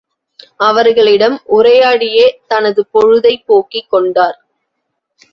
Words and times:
அவர்களிடம் 0.59 1.41
உரையாடியே 1.45 2.41
தனது 2.47 2.87
பொழுதைப் 2.91 3.43
போக்கிக் 3.45 3.89
கொண்டார். 3.89 4.37